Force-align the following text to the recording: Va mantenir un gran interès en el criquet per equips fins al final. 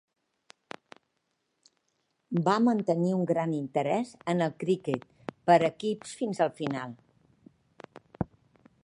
Va 2.47 2.55
mantenir 2.69 3.13
un 3.17 3.23
gran 3.33 3.53
interès 3.59 4.15
en 4.33 4.41
el 4.47 4.57
criquet 4.65 5.05
per 5.51 5.61
equips 5.71 6.17
fins 6.23 6.43
al 6.47 6.53
final. 6.63 6.97